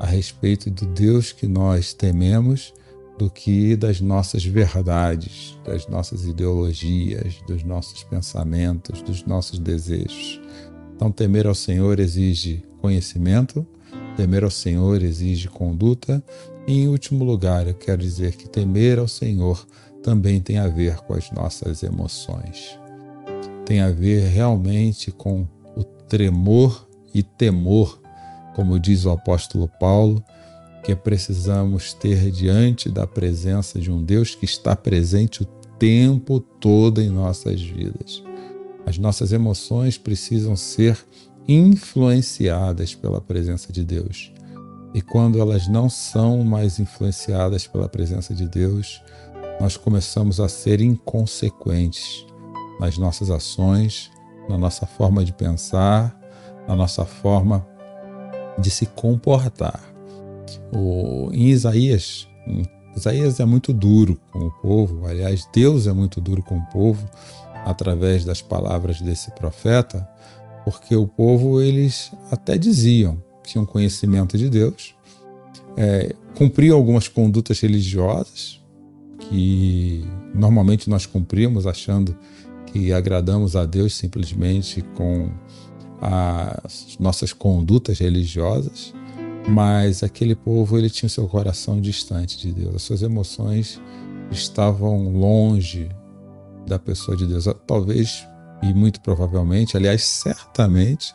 a 0.00 0.06
respeito 0.06 0.68
do 0.68 0.86
Deus 0.86 1.30
que 1.30 1.46
nós 1.46 1.94
tememos 1.94 2.74
do 3.18 3.30
que 3.30 3.76
das 3.76 4.00
nossas 4.00 4.44
verdades, 4.44 5.58
das 5.64 5.86
nossas 5.86 6.24
ideologias, 6.24 7.36
dos 7.46 7.62
nossos 7.62 8.02
pensamentos, 8.04 9.02
dos 9.02 9.24
nossos 9.24 9.58
desejos. 9.58 10.40
Então, 10.94 11.10
temer 11.10 11.46
ao 11.46 11.54
Senhor 11.54 12.00
exige 12.00 12.64
conhecimento, 12.80 13.66
temer 14.16 14.44
ao 14.44 14.50
Senhor 14.50 15.02
exige 15.02 15.48
conduta, 15.48 16.22
e, 16.66 16.80
em 16.82 16.88
último 16.88 17.24
lugar, 17.24 17.66
eu 17.66 17.74
quero 17.74 18.00
dizer 18.00 18.36
que 18.36 18.48
temer 18.48 18.98
ao 18.98 19.08
Senhor 19.08 19.66
também 20.02 20.40
tem 20.40 20.58
a 20.58 20.68
ver 20.68 20.96
com 20.98 21.14
as 21.14 21.30
nossas 21.30 21.82
emoções. 21.82 22.78
Tem 23.64 23.80
a 23.80 23.90
ver 23.90 24.28
realmente 24.28 25.10
com 25.10 25.46
o 25.76 25.84
tremor 25.84 26.88
e 27.14 27.22
temor, 27.22 28.00
como 28.54 28.78
diz 28.78 29.04
o 29.04 29.10
apóstolo 29.10 29.68
Paulo, 29.80 30.22
que 30.82 30.94
precisamos 30.96 31.94
ter 31.94 32.30
diante 32.30 32.88
da 32.88 33.06
presença 33.06 33.78
de 33.78 33.90
um 33.90 34.02
Deus 34.02 34.34
que 34.34 34.44
está 34.44 34.74
presente 34.74 35.42
o 35.42 35.46
tempo 35.78 36.40
todo 36.40 37.00
em 37.00 37.08
nossas 37.08 37.60
vidas. 37.60 38.22
As 38.84 38.98
nossas 38.98 39.32
emoções 39.32 39.96
precisam 39.96 40.56
ser 40.56 40.98
influenciadas 41.46 42.94
pela 42.94 43.20
presença 43.20 43.72
de 43.72 43.84
Deus. 43.84 44.32
E 44.94 45.00
quando 45.00 45.40
elas 45.40 45.68
não 45.68 45.88
são 45.88 46.44
mais 46.44 46.78
influenciadas 46.78 47.66
pela 47.66 47.88
presença 47.88 48.34
de 48.34 48.46
Deus, 48.46 49.00
nós 49.60 49.76
começamos 49.76 50.40
a 50.40 50.48
ser 50.48 50.80
inconsequentes 50.80 52.26
nas 52.78 52.98
nossas 52.98 53.30
ações, 53.30 54.10
na 54.48 54.58
nossa 54.58 54.86
forma 54.86 55.24
de 55.24 55.32
pensar, 55.32 56.18
na 56.66 56.74
nossa 56.74 57.04
forma 57.04 57.66
de 58.58 58.70
se 58.70 58.86
comportar. 58.86 59.91
O, 60.72 61.30
em 61.32 61.48
Isaías, 61.48 62.28
Isaías 62.96 63.40
é 63.40 63.44
muito 63.44 63.72
duro 63.72 64.18
com 64.30 64.40
o 64.40 64.50
povo, 64.50 65.06
aliás, 65.06 65.48
Deus 65.52 65.86
é 65.86 65.92
muito 65.92 66.20
duro 66.20 66.42
com 66.42 66.58
o 66.58 66.66
povo, 66.66 67.08
através 67.64 68.24
das 68.24 68.42
palavras 68.42 69.00
desse 69.00 69.30
profeta, 69.32 70.08
porque 70.64 70.94
o 70.94 71.06
povo 71.06 71.60
eles 71.60 72.12
até 72.30 72.58
diziam 72.58 73.22
tinham 73.42 73.66
conhecimento 73.66 74.38
de 74.38 74.48
Deus, 74.48 74.94
é, 75.76 76.14
cumpriam 76.36 76.76
algumas 76.76 77.08
condutas 77.08 77.60
religiosas 77.60 78.60
que 79.18 80.04
normalmente 80.34 80.88
nós 80.88 81.06
cumprimos 81.06 81.66
achando 81.66 82.16
que 82.66 82.92
agradamos 82.92 83.56
a 83.56 83.64
Deus 83.66 83.94
simplesmente 83.94 84.82
com 84.96 85.30
as 86.00 86.96
nossas 86.98 87.32
condutas 87.32 87.98
religiosas, 87.98 88.92
mas 89.48 90.02
aquele 90.02 90.34
povo 90.34 90.78
ele 90.78 90.90
tinha 90.90 91.08
seu 91.08 91.28
coração 91.28 91.80
distante 91.80 92.38
de 92.38 92.52
Deus, 92.52 92.76
as 92.76 92.82
suas 92.82 93.02
emoções 93.02 93.80
estavam 94.30 95.12
longe 95.12 95.90
da 96.66 96.78
pessoa 96.78 97.16
de 97.16 97.26
Deus. 97.26 97.46
Talvez 97.66 98.26
e 98.62 98.72
muito 98.72 99.00
provavelmente, 99.00 99.76
aliás, 99.76 100.04
certamente, 100.04 101.14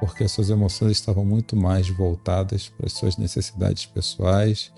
porque 0.00 0.24
as 0.24 0.32
suas 0.32 0.50
emoções 0.50 0.92
estavam 0.92 1.24
muito 1.24 1.54
mais 1.54 1.88
voltadas 1.88 2.68
para 2.68 2.86
as 2.86 2.92
suas 2.94 3.16
necessidades 3.16 3.86
pessoais, 3.86 4.72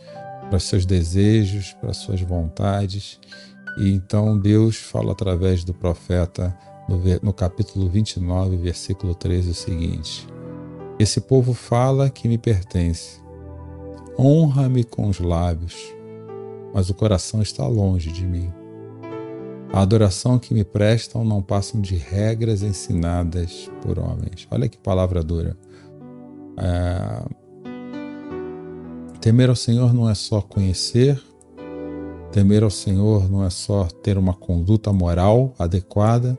para 0.51 0.59
seus 0.59 0.85
desejos, 0.85 1.73
para 1.75 1.93
suas 1.93 2.21
vontades. 2.21 3.21
E 3.79 3.91
então 3.91 4.39
Deus 4.39 4.77
fala 4.77 5.13
através 5.13 5.63
do 5.63 5.73
profeta 5.73 6.57
no, 6.89 7.01
no 7.23 7.33
capítulo 7.33 7.89
29, 7.89 8.57
versículo 8.57 9.15
13, 9.15 9.51
o 9.51 9.55
seguinte: 9.55 10.27
Esse 10.99 11.21
povo 11.21 11.55
fala 11.55 12.11
que 12.11 12.27
me 12.27 12.37
pertence, 12.37 13.21
honra-me 14.19 14.83
com 14.83 15.09
os 15.09 15.21
lábios, 15.21 15.77
mas 16.75 16.91
o 16.91 16.95
coração 16.95 17.41
está 17.41 17.65
longe 17.69 18.11
de 18.11 18.27
mim. 18.27 18.53
A 19.73 19.83
adoração 19.83 20.41
que 20.41 20.53
me 20.53 20.65
prestam 20.65 21.23
não 21.25 21.41
passam 21.41 21.81
de 21.81 21.95
regras 21.95 22.65
ensinadas 22.65 23.71
por 23.81 23.97
homens. 23.97 24.49
Olha 24.51 24.69
que 24.69 24.77
palavra 24.77 25.23
dura. 25.23 25.57
É... 26.57 27.23
Temer 29.21 29.51
ao 29.51 29.57
Senhor 29.57 29.95
não 29.95 30.11
é 30.11 30.17
só 30.17 30.41
conhecer, 30.41 31.23
temer 32.33 32.65
ao 32.65 32.71
Senhor 32.71 33.31
não 33.31 33.45
é 33.45 33.51
só 33.51 33.85
ter 33.85 34.19
uma 34.19 34.35
conduta 34.35 34.93
moral 34.93 35.55
adequada, 35.57 36.37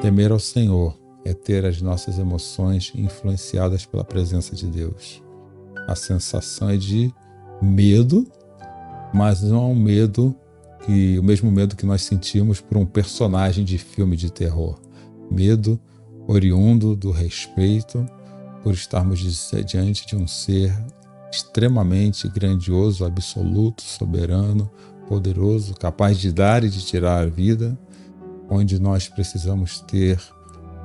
temer 0.00 0.32
ao 0.32 0.38
Senhor 0.38 0.96
é 1.26 1.34
ter 1.34 1.66
as 1.66 1.82
nossas 1.82 2.18
emoções 2.20 2.92
influenciadas 2.94 3.84
pela 3.84 4.04
presença 4.04 4.54
de 4.54 4.66
Deus. 4.66 5.20
A 5.88 5.96
sensação 5.96 6.70
é 6.70 6.76
de 6.76 7.12
medo, 7.60 8.24
mas 9.12 9.42
não 9.42 9.56
é 9.56 9.66
um 9.66 9.74
medo 9.74 10.34
que 10.84 11.18
o 11.18 11.22
mesmo 11.24 11.50
medo 11.50 11.74
que 11.74 11.84
nós 11.84 12.02
sentimos 12.02 12.60
por 12.60 12.78
um 12.78 12.86
personagem 12.86 13.64
de 13.64 13.76
filme 13.76 14.16
de 14.16 14.30
terror. 14.30 14.78
Medo 15.28 15.80
oriundo 16.28 16.94
do 16.94 17.10
respeito 17.10 18.06
por 18.62 18.72
estarmos 18.72 19.18
diante 19.66 20.06
de 20.06 20.14
um 20.14 20.28
ser 20.28 20.72
extremamente 21.28 22.28
grandioso, 22.28 23.04
absoluto, 23.04 23.82
soberano, 23.82 24.70
poderoso, 25.08 25.74
capaz 25.74 26.18
de 26.18 26.32
dar 26.32 26.62
e 26.62 26.68
de 26.68 26.84
tirar 26.84 27.22
a 27.22 27.26
vida, 27.26 27.76
onde 28.48 28.78
nós 28.78 29.08
precisamos 29.08 29.80
ter 29.80 30.20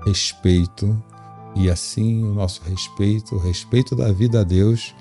respeito 0.05 1.01
e 1.55 1.69
assim 1.69 2.23
o 2.23 2.33
nosso 2.33 2.61
respeito, 2.63 3.35
o 3.35 3.39
respeito 3.39 3.95
da 3.95 4.11
vida 4.11 4.41
a 4.41 4.43
Deus, 4.43 4.95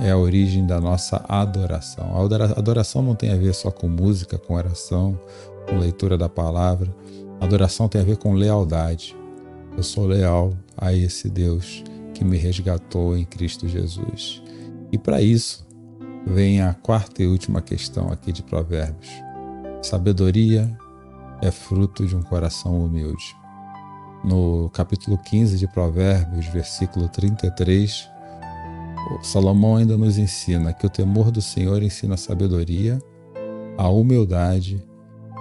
é 0.00 0.10
a 0.10 0.16
origem 0.16 0.66
da 0.66 0.80
nossa 0.80 1.24
adoração. 1.28 2.16
A 2.16 2.58
adoração 2.58 3.02
não 3.02 3.14
tem 3.14 3.30
a 3.30 3.36
ver 3.36 3.54
só 3.54 3.70
com 3.70 3.88
música, 3.88 4.38
com 4.38 4.54
oração, 4.54 5.18
com 5.68 5.78
leitura 5.78 6.18
da 6.18 6.28
palavra. 6.28 6.94
A 7.40 7.44
adoração 7.44 7.88
tem 7.88 8.00
a 8.00 8.04
ver 8.04 8.16
com 8.16 8.34
lealdade. 8.34 9.16
Eu 9.76 9.82
sou 9.82 10.06
leal 10.06 10.52
a 10.76 10.92
esse 10.92 11.28
Deus 11.30 11.84
que 12.14 12.24
me 12.24 12.36
resgatou 12.36 13.16
em 13.16 13.24
Cristo 13.24 13.68
Jesus. 13.68 14.42
E 14.90 14.98
para 14.98 15.22
isso, 15.22 15.66
vem 16.26 16.60
a 16.60 16.74
quarta 16.74 17.22
e 17.22 17.26
última 17.26 17.62
questão 17.62 18.10
aqui 18.10 18.32
de 18.32 18.42
Provérbios. 18.42 19.08
Sabedoria 19.82 20.70
é 21.40 21.50
fruto 21.50 22.06
de 22.06 22.16
um 22.16 22.22
coração 22.22 22.84
humilde. 22.84 23.41
No 24.24 24.70
capítulo 24.70 25.18
15 25.18 25.58
de 25.58 25.66
Provérbios, 25.66 26.46
versículo 26.46 27.08
33, 27.08 28.08
Salomão 29.22 29.76
ainda 29.76 29.96
nos 29.96 30.16
ensina 30.16 30.72
que 30.72 30.86
o 30.86 30.90
temor 30.90 31.30
do 31.30 31.42
Senhor 31.42 31.82
ensina 31.82 32.14
a 32.14 32.16
sabedoria, 32.18 33.00
a 33.76 33.88
humildade 33.88 34.82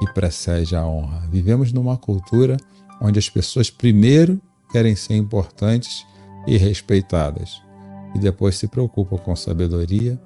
e 0.01 0.13
precede 0.13 0.75
a 0.75 0.85
honra. 0.85 1.27
Vivemos 1.29 1.71
numa 1.71 1.95
cultura 1.95 2.57
onde 2.99 3.19
as 3.19 3.29
pessoas 3.29 3.69
primeiro 3.69 4.41
querem 4.71 4.95
ser 4.95 5.15
importantes 5.15 6.05
e 6.47 6.57
respeitadas 6.57 7.61
e 8.15 8.19
depois 8.19 8.57
se 8.57 8.67
preocupam 8.67 9.17
com 9.17 9.35
sabedoria, 9.35 10.19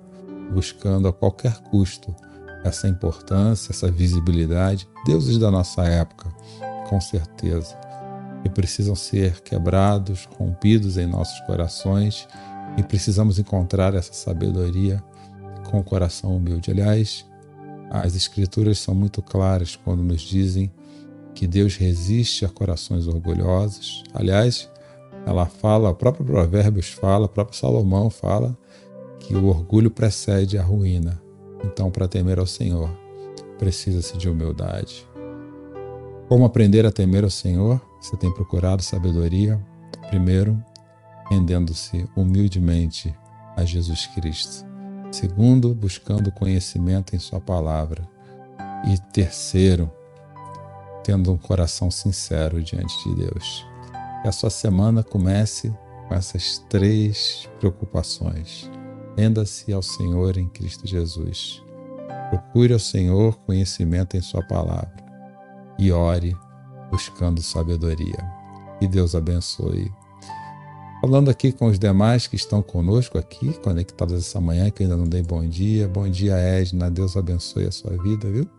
buscando 0.54 1.08
a 1.08 1.14
qualquer 1.14 1.60
custo 1.64 2.16
essa 2.64 2.88
importância, 2.88 3.72
essa 3.72 3.92
visibilidade. 3.92 4.88
Deuses 5.06 5.38
da 5.38 5.52
nossa 5.52 5.84
época, 5.84 6.30
com 6.90 7.00
certeza, 7.00 7.78
e 8.46 8.50
precisam 8.50 8.96
ser 8.96 9.42
quebrados, 9.42 10.30
rompidos 10.38 10.98
em 10.98 11.08
nossos 11.08 11.40
corações 11.42 12.28
e 12.78 12.84
precisamos 12.84 13.40
encontrar 13.40 13.96
essa 13.96 14.14
sabedoria 14.14 15.04
com 15.70 15.80
o 15.80 15.84
coração 15.84 16.38
humilde. 16.38 16.70
Aliás, 16.70 17.26
as 17.90 18.16
Escrituras 18.16 18.78
são 18.78 18.94
muito 18.94 19.22
claras 19.22 19.76
quando 19.76 20.04
nos 20.04 20.22
dizem 20.22 20.72
que 21.34 21.48
Deus 21.48 21.76
resiste 21.76 22.46
a 22.46 22.50
corações 22.50 23.08
orgulhosos. 23.08 24.04
Aliás, 24.14 24.70
ela 25.26 25.46
fala, 25.48 25.90
o 25.90 25.96
próprio 25.96 26.26
Provérbios 26.26 26.90
fala, 26.90 27.26
o 27.26 27.30
próprio 27.30 27.58
Salomão 27.58 28.10
fala 28.10 28.58
que 29.20 29.36
o 29.36 29.48
orgulho 29.48 29.90
precede 29.90 30.58
a 30.58 30.64
ruína. 30.64 31.22
Então, 31.64 31.90
para 31.90 32.08
temer 32.08 32.40
ao 32.40 32.46
Senhor, 32.46 32.90
precisa-se 33.58 34.18
de 34.18 34.30
humildade. 34.30 35.08
Como 36.28 36.46
aprender 36.46 36.86
a 36.86 36.92
temer 36.92 37.24
ao 37.24 37.30
Senhor? 37.30 37.82
Você 38.06 38.16
tem 38.16 38.32
procurado 38.32 38.84
sabedoria? 38.84 39.60
Primeiro, 40.10 40.64
rendendo-se 41.28 42.08
humildemente 42.16 43.12
a 43.58 43.66
Jesus 43.66 44.06
Cristo. 44.06 44.64
Segundo, 45.12 45.74
buscando 45.74 46.32
conhecimento 46.32 47.16
em 47.16 47.20
Sua 47.20 47.42
palavra. 47.42 48.08
E 48.88 49.00
terceiro, 49.12 49.92
tendo 51.04 51.34
um 51.34 51.38
coração 51.38 51.90
sincero 51.90 52.62
diante 52.62 52.94
de 53.10 53.16
Deus. 53.16 53.66
Que 54.22 54.28
a 54.28 54.32
sua 54.32 54.52
semana 54.52 55.02
comece 55.02 55.74
com 56.08 56.14
essas 56.14 56.60
três 56.70 57.50
preocupações. 57.60 58.70
Renda-se 59.18 59.74
ao 59.74 59.82
Senhor 59.82 60.38
em 60.38 60.48
Cristo 60.48 60.86
Jesus. 60.86 61.60
Procure 62.30 62.72
ao 62.72 62.80
Senhor 62.80 63.36
conhecimento 63.48 64.16
em 64.16 64.22
Sua 64.22 64.44
palavra. 64.46 64.94
E 65.80 65.92
ore 65.92 66.38
buscando 66.92 67.42
sabedoria. 67.42 68.18
Que 68.80 68.88
Deus 68.88 69.16
abençoe 69.16 69.92
Falando 71.06 71.30
aqui 71.30 71.52
com 71.52 71.68
os 71.68 71.78
demais 71.78 72.26
que 72.26 72.36
estão 72.36 72.64
conosco 72.64 73.20
aqui, 73.20 73.54
conectados 73.62 74.18
essa 74.18 74.42
manhã, 74.42 74.72
que 74.72 74.82
ainda 74.82 74.98
não 74.98 75.06
dei 75.06 75.22
bom 75.22 75.48
dia. 75.48 75.88
Bom 75.88 76.10
dia, 76.10 76.36
Edna. 76.36 76.90
Deus 76.90 77.16
abençoe 77.16 77.68
a 77.68 77.72
sua 77.72 77.92
vida, 78.02 78.28
viu? 78.28 78.50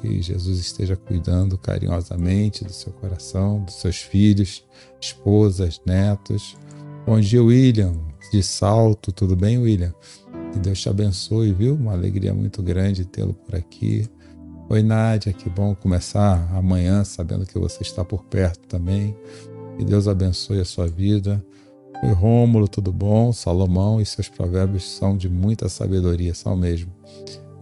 Que 0.00 0.20
Jesus 0.20 0.58
esteja 0.58 0.96
cuidando 0.96 1.56
carinhosamente 1.56 2.64
do 2.64 2.72
seu 2.72 2.92
coração, 2.94 3.62
dos 3.62 3.76
seus 3.76 3.98
filhos, 3.98 4.64
esposas, 5.00 5.80
netos. 5.86 6.56
Bom 7.06 7.20
dia, 7.20 7.40
William. 7.40 7.94
De 8.32 8.42
salto, 8.42 9.12
tudo 9.12 9.36
bem, 9.36 9.56
William? 9.58 9.94
Que 10.52 10.58
Deus 10.58 10.80
te 10.80 10.88
abençoe, 10.88 11.52
viu? 11.52 11.76
Uma 11.76 11.92
alegria 11.92 12.34
muito 12.34 12.64
grande 12.64 13.04
tê-lo 13.04 13.32
por 13.32 13.54
aqui. 13.54 14.10
Oi, 14.68 14.82
Nádia, 14.82 15.32
que 15.32 15.48
bom 15.48 15.76
começar 15.76 16.50
amanhã 16.52 17.04
sabendo 17.04 17.46
que 17.46 17.56
você 17.56 17.84
está 17.84 18.04
por 18.04 18.24
perto 18.24 18.66
também. 18.66 19.16
Que 19.78 19.84
Deus 19.84 20.08
abençoe 20.08 20.58
a 20.58 20.64
sua 20.64 20.88
vida. 20.88 21.40
Oi, 22.02 22.10
Rômulo, 22.10 22.66
tudo 22.66 22.92
bom? 22.92 23.32
Salomão 23.32 24.00
e 24.00 24.04
seus 24.04 24.28
provérbios 24.28 24.90
são 24.90 25.16
de 25.16 25.28
muita 25.28 25.68
sabedoria, 25.68 26.34
são 26.34 26.56
mesmo. 26.56 26.92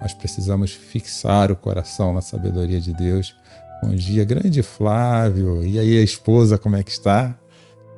Nós 0.01 0.15
precisamos 0.15 0.73
fixar 0.73 1.53
o 1.53 1.57
coração 1.57 2.15
na 2.15 2.23
sabedoria 2.23 2.81
de 2.81 2.95
Deus. 2.95 3.37
Bom 3.83 3.95
dia, 3.95 4.25
grande 4.25 4.63
Flávio. 4.63 5.63
E 5.63 5.79
aí, 5.79 5.99
a 5.99 6.03
esposa, 6.03 6.57
como 6.57 6.77
é 6.77 6.83
que 6.83 6.91
está? 6.91 7.39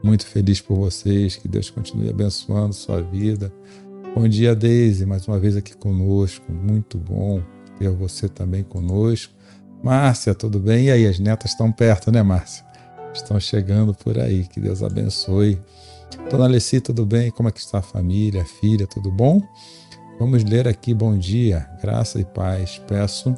Muito 0.02 0.26
feliz 0.26 0.60
por 0.60 0.76
vocês, 0.76 1.36
que 1.36 1.46
Deus 1.46 1.70
continue 1.70 2.10
abençoando 2.10 2.74
sua 2.74 3.00
vida. 3.02 3.52
Bom 4.16 4.26
dia, 4.26 4.52
Deise, 4.52 5.06
mais 5.06 5.28
uma 5.28 5.38
vez 5.38 5.54
aqui 5.54 5.76
conosco. 5.76 6.50
Muito 6.50 6.98
bom 6.98 7.40
ter 7.78 7.90
você 7.90 8.28
também 8.28 8.62
conosco. 8.62 9.32
Márcia, 9.82 10.34
tudo 10.34 10.58
bem? 10.58 10.86
E 10.86 10.90
aí, 10.90 11.06
as 11.06 11.18
netas 11.18 11.52
estão 11.52 11.70
perto, 11.70 12.10
né, 12.10 12.22
Márcia? 12.22 12.64
Estão 13.12 13.38
chegando 13.38 13.94
por 13.94 14.18
aí. 14.18 14.44
Que 14.44 14.60
Deus 14.60 14.82
abençoe 14.82 15.60
Dona 16.30 16.44
Alessi, 16.44 16.80
tudo 16.80 17.04
bem? 17.04 17.30
Como 17.30 17.48
é 17.48 17.52
que 17.52 17.60
está 17.60 17.78
a 17.78 17.82
família, 17.82 18.42
a 18.42 18.44
filha, 18.44 18.86
tudo 18.86 19.10
bom? 19.10 19.40
Vamos 20.18 20.42
ler 20.44 20.66
aqui, 20.66 20.94
bom 20.94 21.16
dia, 21.16 21.68
graça 21.80 22.18
e 22.20 22.24
paz. 22.24 22.80
Peço 22.86 23.34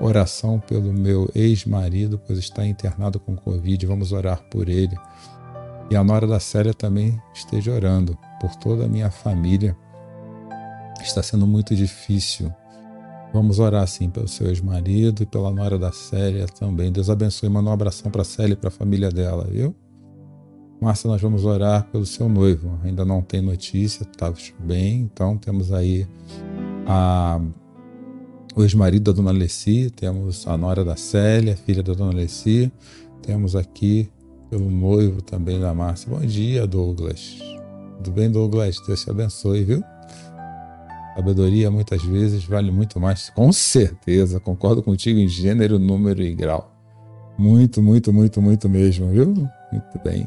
oração 0.00 0.60
pelo 0.60 0.92
meu 0.92 1.28
ex-marido, 1.34 2.20
pois 2.24 2.38
está 2.38 2.66
internado 2.66 3.18
com 3.18 3.34
Covid. 3.34 3.86
Vamos 3.86 4.12
orar 4.12 4.42
por 4.50 4.68
ele. 4.68 4.96
E 5.90 5.96
a 5.96 6.04
Nora 6.04 6.26
da 6.26 6.38
Célia 6.38 6.74
também 6.74 7.20
esteja 7.34 7.72
orando 7.72 8.16
por 8.40 8.54
toda 8.56 8.84
a 8.84 8.88
minha 8.88 9.10
família. 9.10 9.76
Está 11.00 11.22
sendo 11.22 11.46
muito 11.46 11.74
difícil. 11.74 12.52
Vamos 13.32 13.58
orar 13.58 13.86
sim 13.86 14.10
pelo 14.10 14.28
seu 14.28 14.48
ex-marido 14.48 15.22
e 15.22 15.26
pela 15.26 15.50
Nora 15.50 15.78
da 15.78 15.90
Célia 15.90 16.46
também. 16.46 16.92
Deus 16.92 17.08
abençoe. 17.08 17.48
Manda 17.48 17.70
um 17.70 17.72
abração 17.72 18.10
para 18.10 18.22
a 18.22 18.24
Célia 18.24 18.52
e 18.52 18.56
para 18.56 18.68
a 18.68 18.70
família 18.70 19.10
dela, 19.10 19.46
viu? 19.50 19.74
Márcia, 20.80 21.08
nós 21.08 21.22
vamos 21.22 21.44
orar 21.44 21.88
pelo 21.90 22.04
seu 22.04 22.28
noivo. 22.28 22.78
Ainda 22.82 23.04
não 23.04 23.22
tem 23.22 23.40
notícia, 23.40 24.02
está 24.02 24.32
bem. 24.58 25.02
Então 25.02 25.38
temos 25.38 25.72
aí 25.72 26.06
a, 26.86 27.40
o 28.54 28.62
ex-marido 28.62 29.04
da 29.04 29.12
dona 29.12 29.30
Alessi, 29.30 29.90
temos 29.94 30.46
a 30.46 30.56
nora 30.58 30.84
da 30.84 30.96
Célia, 30.96 31.56
filha 31.56 31.82
da 31.82 31.94
dona 31.94 32.10
Alessi. 32.10 32.70
Temos 33.22 33.56
aqui 33.56 34.10
pelo 34.50 34.68
noivo 34.68 35.22
também 35.22 35.58
da 35.58 35.72
Márcia. 35.72 36.10
Bom 36.10 36.20
dia, 36.20 36.66
Douglas. 36.66 37.38
Tudo 37.96 38.10
bem, 38.10 38.30
Douglas? 38.30 38.76
Deus 38.86 39.02
te 39.04 39.10
abençoe, 39.10 39.64
viu? 39.64 39.82
Sabedoria 41.14 41.70
muitas 41.70 42.02
vezes 42.02 42.44
vale 42.44 42.70
muito 42.70 42.98
mais, 42.98 43.30
com 43.30 43.52
certeza, 43.52 44.40
concordo 44.40 44.82
contigo 44.82 45.18
em 45.18 45.28
gênero, 45.28 45.78
número 45.78 46.22
e 46.22 46.34
grau. 46.34 46.72
Muito, 47.38 47.82
muito, 47.82 48.12
muito, 48.12 48.40
muito 48.40 48.68
mesmo, 48.68 49.10
viu? 49.10 49.26
Muito 49.26 49.98
bem. 50.04 50.26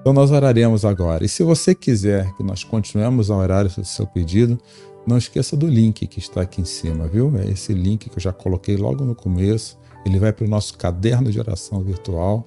Então 0.00 0.12
nós 0.12 0.30
oraremos 0.30 0.84
agora. 0.84 1.24
E 1.24 1.28
se 1.28 1.42
você 1.42 1.74
quiser 1.74 2.32
que 2.34 2.42
nós 2.42 2.64
continuemos 2.64 3.30
a 3.30 3.36
orar 3.36 3.66
o 3.66 3.84
seu 3.84 4.06
pedido, 4.06 4.58
não 5.06 5.18
esqueça 5.18 5.56
do 5.56 5.66
link 5.66 6.06
que 6.06 6.18
está 6.18 6.42
aqui 6.42 6.60
em 6.60 6.64
cima, 6.64 7.06
viu? 7.06 7.32
É 7.38 7.50
esse 7.50 7.72
link 7.72 8.08
que 8.08 8.16
eu 8.16 8.22
já 8.22 8.32
coloquei 8.32 8.76
logo 8.76 9.04
no 9.04 9.14
começo. 9.14 9.78
Ele 10.04 10.18
vai 10.18 10.32
para 10.32 10.46
o 10.46 10.48
nosso 10.48 10.76
caderno 10.76 11.30
de 11.30 11.38
oração 11.38 11.82
virtual 11.82 12.46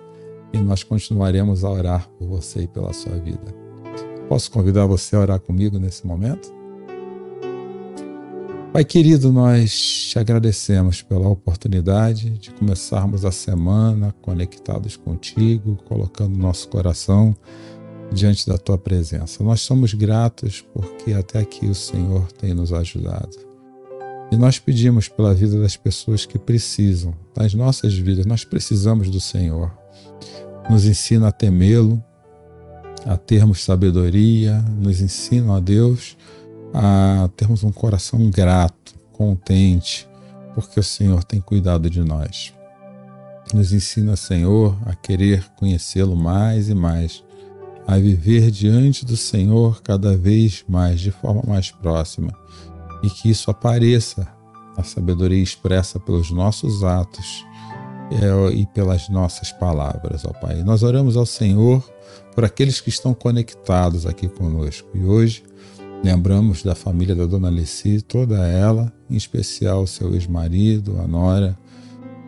e 0.52 0.58
nós 0.58 0.84
continuaremos 0.84 1.64
a 1.64 1.70
orar 1.70 2.08
por 2.18 2.28
você 2.28 2.62
e 2.62 2.68
pela 2.68 2.94
sua 2.94 3.18
vida. 3.18 3.54
Posso 4.28 4.50
convidar 4.52 4.86
você 4.86 5.16
a 5.16 5.20
orar 5.20 5.40
comigo 5.40 5.78
nesse 5.78 6.06
momento? 6.06 6.63
Pai 8.74 8.84
querido, 8.84 9.32
nós 9.32 10.10
te 10.10 10.18
agradecemos 10.18 11.04
pela 11.04 11.30
oportunidade 11.30 12.32
de 12.32 12.50
começarmos 12.50 13.24
a 13.24 13.32
semana 13.32 14.16
conectados 14.20 14.98
contigo, 14.98 15.78
colocando 15.86 16.36
nosso 16.36 16.68
coração 16.70 17.36
diante 18.12 18.48
da 18.48 18.58
tua 18.58 18.76
presença. 18.76 19.44
Nós 19.44 19.62
somos 19.62 19.94
gratos 19.94 20.66
porque 20.74 21.14
até 21.14 21.38
aqui 21.38 21.68
o 21.68 21.76
Senhor 21.76 22.32
tem 22.32 22.56
nos 22.56 22.74
ajudado. 22.74 23.38
E 24.32 24.36
nós 24.36 24.58
pedimos 24.58 25.08
pela 25.08 25.36
vida 25.36 25.62
das 25.62 25.78
pessoas 25.78 26.26
que 26.26 26.40
precisam, 26.40 27.14
das 27.36 27.54
nossas 27.54 27.94
vidas, 27.94 28.26
nós 28.26 28.44
precisamos 28.44 29.08
do 29.08 29.20
Senhor. 29.20 29.72
Nos 30.68 30.84
ensina 30.86 31.28
a 31.28 31.32
temê-lo, 31.32 32.04
a 33.06 33.18
termos 33.18 33.64
sabedoria, 33.64 34.66
nos 34.80 35.00
ensina 35.00 35.58
a 35.58 35.60
Deus 35.60 36.18
a 36.74 37.30
termos 37.38 37.64
um 37.64 37.72
coração 37.72 38.30
grato, 38.30 38.96
contente, 39.12 40.08
porque 40.56 40.80
o 40.80 40.84
Senhor 40.84 41.24
tem 41.24 41.40
cuidado 41.40 41.90
de 41.90 42.02
nós. 42.02 42.54
Nos 43.54 43.72
ensina, 43.72 44.16
Senhor, 44.16 44.76
a 44.86 44.96
querer 44.96 45.46
conhecê-lo 45.58 46.16
mais 46.16 46.70
e 46.70 46.74
mais, 46.74 47.24
a 47.86 47.98
viver 47.98 48.50
diante 48.50 49.06
do 49.06 49.16
Senhor 49.16 49.82
cada 49.84 50.18
vez 50.18 50.64
mais, 50.68 51.00
de 51.00 51.12
forma 51.12 51.44
mais 51.46 51.70
próxima, 51.70 52.34
e 53.04 53.10
que 53.10 53.30
isso 53.30 53.52
apareça 53.52 54.28
a 54.76 54.84
sabedoria 54.84 55.42
expressa 55.42 56.00
pelos 56.00 56.32
nossos 56.32 56.84
atos 56.84 57.46
é, 58.12 58.54
e 58.54 58.66
pelas 58.68 59.10
nossas 59.10 59.52
palavras, 59.52 60.26
ó 60.26 60.32
Pai. 60.34 60.64
Nós 60.64 60.82
oramos 60.82 61.16
ao 61.16 61.26
Senhor 61.26 61.84
por 62.34 62.44
aqueles 62.44 62.82
que 62.82 62.90
estão 62.90 63.14
conectados 63.14 64.08
aqui 64.08 64.28
conosco 64.28 64.90
e 64.96 65.04
hoje 65.04 65.44
Lembramos 66.04 66.64
da 66.64 66.76
família 66.76 67.16
da 67.16 67.26
Dona 67.26 67.48
Alessi, 67.48 68.02
toda 68.02 68.46
ela, 68.46 68.92
em 69.10 69.16
especial 69.16 69.88
seu 69.88 70.14
ex-marido, 70.14 71.00
a 71.00 71.08
nora 71.08 71.58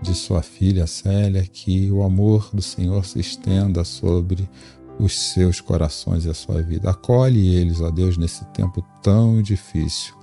de 0.02 0.16
sua 0.16 0.42
filha 0.42 0.88
Célia, 0.88 1.44
que 1.44 1.92
o 1.92 2.02
amor 2.02 2.50
do 2.54 2.62
Senhor 2.62 3.06
se 3.06 3.20
estenda 3.20 3.84
sobre 3.84 4.50
os 4.98 5.20
seus 5.20 5.60
corações 5.60 6.24
e 6.24 6.30
a 6.30 6.34
sua 6.34 6.62
vida. 6.62 6.90
Acolhe 6.90 7.54
eles, 7.54 7.82
ó 7.82 7.92
Deus, 7.92 8.18
nesse 8.18 8.46
tempo 8.54 8.82
tão 9.04 9.42
difícil. 9.42 10.14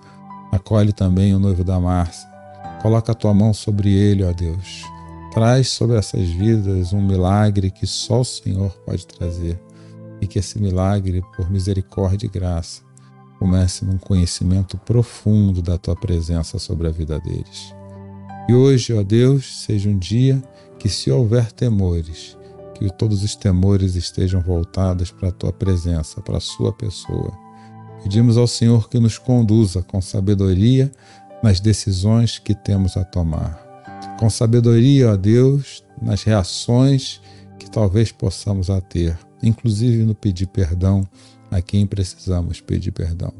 Acolhe 0.51 0.95
também 0.95 1.35
o 1.35 1.39
noivo 1.39 1.63
da 1.63 1.79
Márcia. 1.79 2.27
Coloca 2.81 3.13
a 3.13 3.15
tua 3.15 3.35
mão 3.35 3.53
sobre 3.53 3.93
ele, 3.93 4.25
ó 4.25 4.33
Deus. 4.33 4.83
Traz 5.31 5.69
sobre 5.69 5.97
essas 5.97 6.27
vidas 6.27 6.95
um 6.95 7.03
milagre 7.03 7.71
que 7.71 7.87
só 7.87 8.23
o 8.23 8.25
Senhor 8.25 8.71
pode 8.87 9.07
trazer. 9.07 9.61
E 10.23 10.27
que 10.27 10.39
esse 10.39 10.59
milagre, 10.59 11.23
por 11.37 11.51
misericórdia 11.51 12.27
e 12.27 12.31
graça, 12.31 12.81
comece 13.43 13.85
num 13.85 13.99
conhecimento 13.99 14.79
profundo 14.79 15.61
da 15.61 15.77
tua 15.77 15.97
presença 15.97 16.61
sobre 16.61 16.87
a 16.87 16.93
vida 16.93 17.19
deles. 17.19 17.75
E 18.49 18.55
hoje, 18.55 18.93
ó 18.95 19.03
Deus, 19.03 19.65
seja 19.65 19.91
um 19.91 19.99
dia 19.99 20.41
que, 20.79 20.89
se 20.89 21.11
houver 21.11 21.51
temores, 21.51 22.39
que 22.77 22.89
todos 22.97 23.25
os 23.25 23.35
temores 23.35 23.97
estejam 23.97 24.41
voltados 24.41 25.11
para 25.11 25.31
a 25.31 25.33
tua 25.33 25.53
presença, 25.53 26.21
para 26.21 26.37
a 26.37 26.41
sua 26.41 26.73
pessoa. 26.73 27.33
Pedimos 28.05 28.37
ao 28.37 28.47
Senhor 28.47 28.89
que 28.89 29.01
nos 29.01 29.19
conduza 29.19 29.83
com 29.83 30.01
sabedoria 30.01 30.93
nas 31.43 31.59
decisões 31.59 32.39
que 32.39 32.55
temos 32.55 32.97
a 32.97 33.05
tomar. 33.05 33.61
Com 34.21 34.31
sabedoria, 34.31 35.11
ó 35.11 35.17
Deus, 35.17 35.83
nas 36.01 36.23
reações 36.23 37.21
que 37.59 37.69
talvez 37.69 38.13
possamos 38.13 38.71
a 38.71 38.81
ter, 38.81 39.19
inclusive 39.43 40.05
no 40.05 40.15
pedir 40.15 40.47
perdão 40.47 41.05
a 41.53 41.61
quem 41.61 41.87
precisamos 41.87 42.61
pedir 42.61 42.91
perdão. 42.91 43.33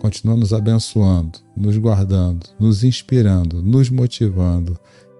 Continua 0.00 0.36
nos 0.36 0.52
abençoando, 0.52 1.38
nos 1.56 1.76
guardando, 1.76 2.46
nos 2.58 2.82
inspirando, 2.82 3.62
nos 3.62 3.90
motivando 3.90 4.78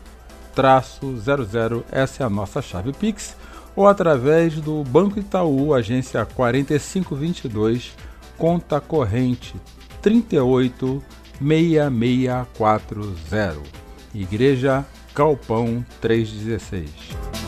traço 0.54 1.16
00, 1.16 1.84
essa 1.90 2.22
é 2.22 2.26
a 2.26 2.30
nossa 2.30 2.62
chave 2.62 2.92
Pix, 2.92 3.36
ou 3.74 3.88
através 3.88 4.60
do 4.60 4.84
Banco 4.84 5.18
Itaú, 5.18 5.74
agência 5.74 6.24
4522, 6.24 7.96
conta 8.38 8.80
corrente 8.80 9.56
38 10.00 11.02
6640. 11.40 13.62
Igreja 14.14 14.84
Galpão 15.14 15.84
316. 16.00 17.41